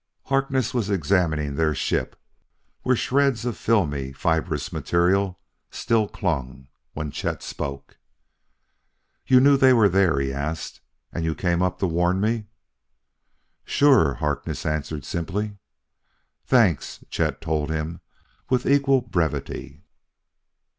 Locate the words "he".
10.19-10.33